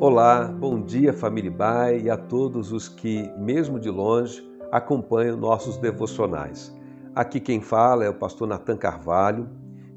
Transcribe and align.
Olá, 0.00 0.44
bom 0.44 0.80
dia 0.80 1.12
família 1.12 1.50
Bai 1.50 2.02
e 2.02 2.08
a 2.08 2.16
todos 2.16 2.70
os 2.70 2.88
que, 2.88 3.28
mesmo 3.36 3.80
de 3.80 3.90
longe, 3.90 4.48
acompanham 4.70 5.36
nossos 5.36 5.76
devocionais. 5.76 6.72
Aqui 7.16 7.40
quem 7.40 7.60
fala 7.60 8.04
é 8.04 8.08
o 8.08 8.14
pastor 8.14 8.46
Natan 8.46 8.76
Carvalho 8.76 9.48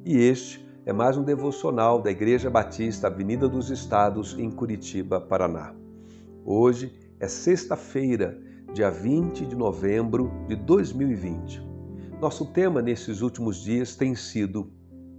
e 0.04 0.18
este 0.18 0.68
é 0.88 0.92
mais 0.92 1.18
um 1.18 1.24
devocional 1.24 2.02
da 2.02 2.10
Igreja 2.10 2.50
Batista 2.50 3.06
Avenida 3.06 3.48
dos 3.48 3.70
Estados 3.70 4.36
em 4.40 4.50
Curitiba, 4.50 5.22
Paraná. 5.22 5.76
Hoje 6.44 6.92
é 7.20 7.28
sexta-feira, 7.28 8.42
dia 8.74 8.90
20 8.90 9.46
de 9.46 9.56
novembro 9.56 10.32
de 10.48 10.56
2020. 10.56 11.62
Nosso 12.20 12.48
tema 12.48 12.82
nesses 12.82 13.22
últimos 13.22 13.62
dias 13.64 13.96
tem 13.96 14.16
sido 14.16 14.68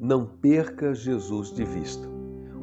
Não 0.00 0.26
perca 0.26 0.92
Jesus 0.92 1.52
de 1.52 1.64
vista. 1.64 2.08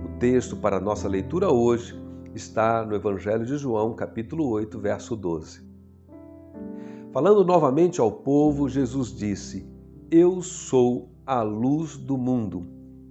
O 0.03 0.19
texto 0.19 0.57
para 0.57 0.81
nossa 0.81 1.07
leitura 1.07 1.49
hoje 1.49 2.08
está 2.33 2.85
no 2.85 2.95
Evangelho 2.95 3.45
de 3.45 3.57
João, 3.57 3.93
capítulo 3.93 4.47
8, 4.49 4.79
verso 4.79 5.15
12. 5.15 5.67
Falando 7.11 7.43
novamente 7.43 7.99
ao 7.99 8.11
povo, 8.11 8.69
Jesus 8.69 9.15
disse: 9.15 9.67
Eu 10.11 10.41
sou 10.41 11.09
a 11.25 11.41
luz 11.41 11.97
do 11.97 12.17
mundo. 12.17 12.67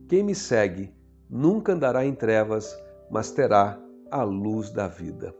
Quem 0.08 0.22
me 0.22 0.34
segue 0.34 0.94
nunca 1.28 1.72
andará 1.72 2.06
em 2.06 2.14
trevas, 2.14 2.76
mas 3.10 3.30
terá 3.30 3.78
a 4.10 4.22
luz 4.22 4.70
da 4.70 4.86
vida. 4.86 5.34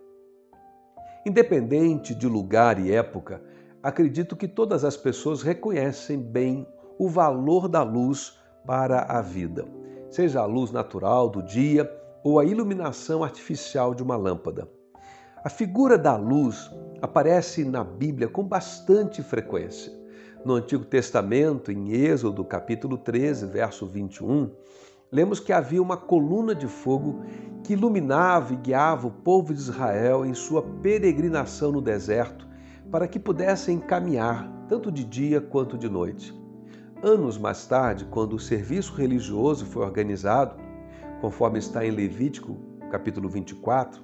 Independente 1.25 2.15
de 2.15 2.27
lugar 2.27 2.79
e 2.79 2.93
época, 2.93 3.43
acredito 3.83 4.37
que 4.37 4.49
todas 4.49 4.85
as 4.85 4.97
pessoas 4.97 5.43
reconhecem 5.43 6.19
bem 6.19 6.67
o 6.99 7.09
valor 7.09 7.69
da 7.69 7.83
luz 7.83 8.37
para 8.67 9.03
a 9.03 9.23
vida, 9.23 9.65
seja 10.11 10.41
a 10.41 10.47
luz 10.47 10.73
natural 10.73 11.31
do 11.31 11.43
dia 11.43 11.85
ou 12.23 12.39
a 12.39 12.45
iluminação 12.45 13.23
artificial 13.23 13.95
de 13.95 14.03
uma 14.03 14.17
lâmpada. 14.17 14.69
A 15.45 15.49
figura 15.49 15.97
da 15.97 16.17
luz 16.17 16.71
aparece 17.01 17.65
na 17.65 17.85
Bíblia 17.85 18.29
com 18.29 18.43
bastante 18.43 19.23
frequência. 19.23 19.93
No 20.45 20.55
Antigo 20.55 20.85
Testamento, 20.85 21.71
em 21.71 21.93
Êxodo, 21.93 22.45
capítulo 22.45 22.99
13, 22.99 23.47
verso 23.47 23.87
21, 23.87 24.51
lemos 25.11 25.41
que 25.41 25.53
havia 25.53 25.81
uma 25.81 25.97
coluna 25.97 26.55
de 26.55 26.67
fogo 26.67 27.23
que 27.63 27.73
iluminava 27.73 28.53
e 28.53 28.57
guiava 28.57 29.07
o 29.07 29.11
povo 29.11 29.55
de 29.55 29.61
Israel 29.61 30.25
em 30.25 30.35
sua 30.35 30.63
peregrinação 30.63 31.73
no 31.73 31.81
deserto, 31.81 32.47
para 32.91 33.07
que 33.07 33.19
pudessem 33.19 33.79
caminhar 33.79 34.51
tanto 34.69 34.91
de 34.91 35.05
dia 35.05 35.41
quanto 35.41 35.79
de 35.79 35.89
noite. 35.89 36.35
Anos 37.03 37.39
mais 37.39 37.67
tarde, 37.67 38.07
quando 38.07 38.35
o 38.35 38.41
serviço 38.41 38.95
religioso 38.95 39.65
foi 39.67 39.85
organizado, 39.85 40.57
conforme 41.21 41.59
está 41.59 41.85
em 41.85 41.91
Levítico, 41.91 42.57
capítulo 42.91 43.29
24, 43.29 44.03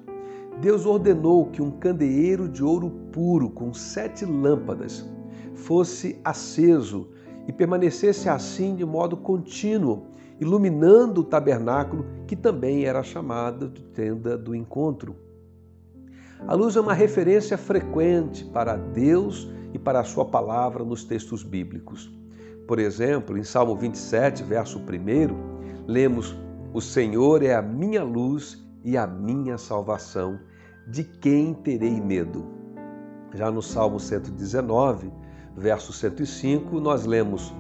Deus 0.61 0.87
ordenou 0.87 1.47
que 1.47 1.61
um 1.61 1.71
candeeiro 1.71 2.49
de 2.49 2.63
ouro 2.63 2.91
puro 3.13 3.51
com 3.51 3.73
sete 3.75 4.25
lâmpadas 4.25 5.09
fosse 5.55 6.21
aceso 6.25 7.09
e 7.47 7.53
permanecesse 7.53 8.29
assim 8.29 8.75
de 8.75 8.85
modo 8.85 9.17
contínuo, 9.17 10.07
iluminando 10.41 11.21
o 11.21 11.25
tabernáculo, 11.25 12.07
que 12.27 12.37
também 12.37 12.85
era 12.85 13.03
chamado 13.03 13.69
de 13.69 13.83
tenda 13.83 14.37
do 14.37 14.55
encontro. 14.55 15.17
A 16.47 16.55
luz 16.55 16.77
é 16.77 16.81
uma 16.81 16.93
referência 16.93 17.57
frequente 17.57 18.45
para 18.45 18.77
Deus 18.77 19.51
e 19.73 19.79
para 19.79 20.01
a 20.01 20.05
sua 20.05 20.25
palavra 20.25 20.85
nos 20.85 21.05
textos 21.05 21.43
bíblicos. 21.43 22.11
Por 22.67 22.79
exemplo, 22.79 23.37
em 23.37 23.45
Salmo 23.45 23.77
27, 23.77 24.43
verso 24.43 24.79
1, 24.79 25.85
lemos: 25.87 26.37
o 26.75 26.81
Senhor 26.81 27.41
é 27.45 27.55
a 27.55 27.63
minha 27.63 28.03
luz 28.03 28.61
e 28.83 28.99
a 28.99 29.07
minha 29.07 29.57
salvação. 29.57 30.41
De 30.89 31.05
quem 31.05 31.55
terei 31.55 32.01
medo? 32.01 32.45
Já 33.33 33.49
no 33.49 33.63
Salmo 33.63 34.01
119, 34.01 35.13
verso 35.57 35.93
105, 35.93 36.81
nós 36.81 37.07
lemos: 37.07 37.55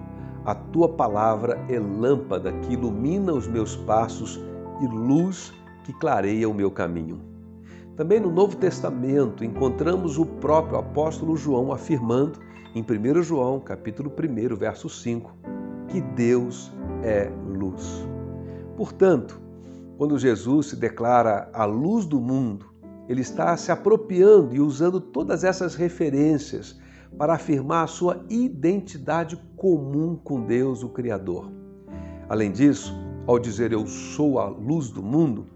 A 0.44 0.52
tua 0.52 0.88
palavra 0.88 1.64
é 1.68 1.78
lâmpada 1.78 2.52
que 2.54 2.72
ilumina 2.72 3.32
os 3.32 3.46
meus 3.46 3.76
passos 3.76 4.40
e 4.82 4.86
luz 4.88 5.54
que 5.84 5.92
clareia 5.92 6.48
o 6.48 6.54
meu 6.54 6.72
caminho. 6.72 7.20
Também 7.96 8.18
no 8.18 8.32
Novo 8.32 8.56
Testamento 8.56 9.44
encontramos 9.44 10.18
o 10.18 10.26
próprio 10.26 10.76
apóstolo 10.76 11.36
João 11.36 11.70
afirmando 11.70 12.40
em 12.74 12.82
1 12.82 13.22
João, 13.22 13.60
capítulo 13.60 14.10
1, 14.10 14.56
verso 14.56 14.88
5, 14.88 15.32
que 15.86 16.00
Deus 16.00 16.72
é 17.04 17.30
luz. 17.46 18.12
Portanto, 18.76 19.40
quando 19.96 20.18
Jesus 20.18 20.66
se 20.66 20.76
declara 20.76 21.48
a 21.52 21.64
luz 21.64 22.04
do 22.04 22.20
mundo, 22.20 22.66
ele 23.08 23.20
está 23.20 23.56
se 23.56 23.70
apropriando 23.70 24.54
e 24.54 24.60
usando 24.60 25.00
todas 25.00 25.44
essas 25.44 25.74
referências 25.74 26.78
para 27.16 27.34
afirmar 27.34 27.84
a 27.84 27.88
sua 27.88 28.24
identidade 28.28 29.36
comum 29.56 30.16
com 30.16 30.40
Deus, 30.40 30.82
o 30.82 30.88
Criador. 30.88 31.50
Além 32.28 32.50
disso, 32.50 32.94
ao 33.26 33.38
dizer 33.38 33.72
eu 33.72 33.86
sou 33.86 34.38
a 34.38 34.48
luz 34.48 34.90
do 34.90 35.02
mundo, 35.02 35.46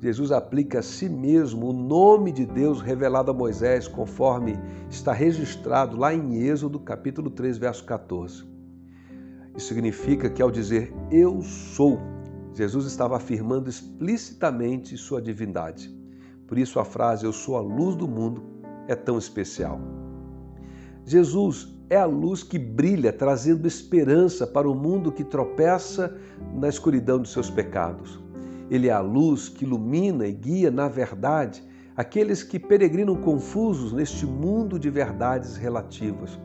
Jesus 0.00 0.30
aplica 0.30 0.80
a 0.80 0.82
si 0.82 1.08
mesmo 1.08 1.70
o 1.70 1.72
nome 1.72 2.30
de 2.30 2.44
Deus 2.44 2.80
revelado 2.80 3.30
a 3.30 3.34
Moisés, 3.34 3.88
conforme 3.88 4.58
está 4.90 5.12
registrado 5.12 5.96
lá 5.96 6.14
em 6.14 6.42
Êxodo, 6.42 6.78
capítulo 6.78 7.30
3, 7.30 7.56
verso 7.56 7.84
14. 7.84 8.44
Isso 9.56 9.68
significa 9.68 10.28
que 10.28 10.42
ao 10.42 10.50
dizer 10.50 10.92
eu 11.10 11.40
sou, 11.40 11.98
Jesus 12.56 12.86
estava 12.86 13.18
afirmando 13.18 13.68
explicitamente 13.68 14.96
sua 14.96 15.20
divindade. 15.20 15.94
Por 16.46 16.56
isso 16.56 16.80
a 16.80 16.86
frase 16.86 17.26
Eu 17.26 17.32
sou 17.32 17.54
a 17.54 17.60
luz 17.60 17.94
do 17.94 18.08
mundo 18.08 18.42
é 18.88 18.94
tão 18.94 19.18
especial. 19.18 19.78
Jesus 21.04 21.68
é 21.90 21.96
a 21.96 22.06
luz 22.06 22.42
que 22.42 22.58
brilha, 22.58 23.12
trazendo 23.12 23.68
esperança 23.68 24.46
para 24.46 24.68
o 24.68 24.74
mundo 24.74 25.12
que 25.12 25.22
tropeça 25.22 26.16
na 26.54 26.66
escuridão 26.66 27.20
de 27.20 27.28
seus 27.28 27.50
pecados. 27.50 28.18
Ele 28.70 28.88
é 28.88 28.92
a 28.92 29.00
luz 29.00 29.50
que 29.50 29.66
ilumina 29.66 30.26
e 30.26 30.32
guia 30.32 30.70
na 30.70 30.88
verdade 30.88 31.62
aqueles 31.94 32.42
que 32.42 32.58
peregrinam 32.58 33.16
confusos 33.16 33.92
neste 33.92 34.24
mundo 34.24 34.78
de 34.78 34.88
verdades 34.88 35.58
relativas. 35.58 36.38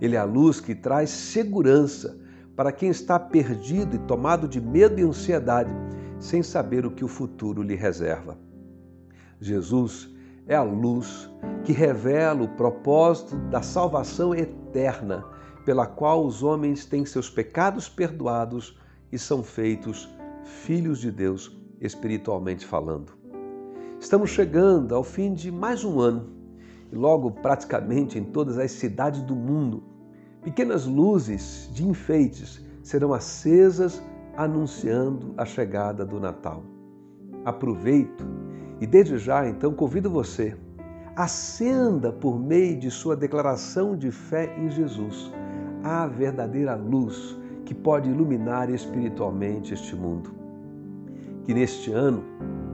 Ele 0.00 0.16
é 0.16 0.18
a 0.18 0.24
luz 0.24 0.58
que 0.58 0.74
traz 0.74 1.10
segurança 1.10 2.18
para 2.60 2.72
quem 2.72 2.90
está 2.90 3.18
perdido 3.18 3.96
e 3.96 3.98
tomado 4.00 4.46
de 4.46 4.60
medo 4.60 5.00
e 5.00 5.02
ansiedade, 5.02 5.72
sem 6.18 6.42
saber 6.42 6.84
o 6.84 6.90
que 6.90 7.02
o 7.02 7.08
futuro 7.08 7.62
lhe 7.62 7.74
reserva. 7.74 8.36
Jesus 9.40 10.14
é 10.46 10.54
a 10.54 10.62
luz 10.62 11.30
que 11.64 11.72
revela 11.72 12.42
o 12.42 12.48
propósito 12.56 13.34
da 13.48 13.62
salvação 13.62 14.34
eterna, 14.34 15.24
pela 15.64 15.86
qual 15.86 16.26
os 16.26 16.42
homens 16.42 16.84
têm 16.84 17.06
seus 17.06 17.30
pecados 17.30 17.88
perdoados 17.88 18.78
e 19.10 19.18
são 19.18 19.42
feitos 19.42 20.06
filhos 20.44 20.98
de 20.98 21.10
Deus, 21.10 21.58
espiritualmente 21.80 22.66
falando. 22.66 23.14
Estamos 23.98 24.28
chegando 24.28 24.94
ao 24.94 25.02
fim 25.02 25.32
de 25.32 25.50
mais 25.50 25.82
um 25.82 25.98
ano 25.98 26.28
e 26.92 26.94
logo 26.94 27.30
praticamente 27.30 28.18
em 28.18 28.24
todas 28.24 28.58
as 28.58 28.70
cidades 28.72 29.22
do 29.22 29.34
mundo 29.34 29.82
Pequenas 30.42 30.86
luzes 30.86 31.68
de 31.74 31.86
enfeites 31.86 32.64
serão 32.82 33.12
acesas 33.12 34.02
anunciando 34.34 35.34
a 35.36 35.44
chegada 35.44 36.02
do 36.02 36.18
Natal. 36.18 36.62
Aproveito 37.44 38.24
e 38.80 38.86
desde 38.86 39.18
já 39.18 39.46
então 39.46 39.74
convido 39.74 40.08
você, 40.08 40.56
acenda 41.14 42.10
por 42.10 42.40
meio 42.40 42.78
de 42.78 42.90
sua 42.90 43.14
declaração 43.14 43.94
de 43.94 44.10
fé 44.10 44.56
em 44.58 44.70
Jesus 44.70 45.30
a 45.84 46.06
verdadeira 46.06 46.74
luz 46.74 47.38
que 47.66 47.74
pode 47.74 48.08
iluminar 48.08 48.70
espiritualmente 48.70 49.74
este 49.74 49.94
mundo. 49.94 50.30
Que 51.44 51.52
neste 51.52 51.92
ano 51.92 52.24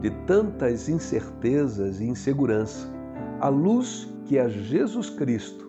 de 0.00 0.10
tantas 0.24 0.88
incertezas 0.88 2.00
e 2.00 2.04
insegurança, 2.04 2.88
a 3.40 3.48
luz 3.48 4.08
que 4.24 4.38
é 4.38 4.48
Jesus 4.48 5.10
Cristo 5.10 5.65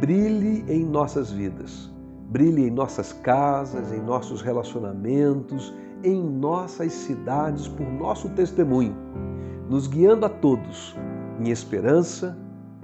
brilhe 0.00 0.64
em 0.68 0.84
nossas 0.84 1.30
vidas, 1.30 1.90
brilhe 2.30 2.66
em 2.66 2.70
nossas 2.70 3.12
casas, 3.12 3.92
em 3.92 4.00
nossos 4.00 4.42
relacionamentos, 4.42 5.74
em 6.02 6.22
nossas 6.22 6.92
cidades 6.92 7.68
por 7.68 7.86
nosso 7.86 8.28
testemunho, 8.30 8.96
nos 9.68 9.86
guiando 9.86 10.26
a 10.26 10.28
todos 10.28 10.96
em 11.40 11.50
esperança, 11.50 12.36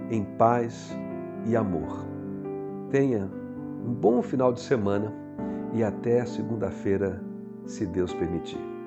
em 0.09 0.23
paz 0.23 0.95
e 1.45 1.55
amor. 1.55 2.05
Tenha 2.89 3.29
um 3.85 3.93
bom 3.93 4.21
final 4.21 4.53
de 4.53 4.61
semana 4.61 5.13
e 5.73 5.83
até 5.83 6.25
segunda-feira, 6.25 7.21
se 7.65 7.85
Deus 7.85 8.13
permitir. 8.13 8.78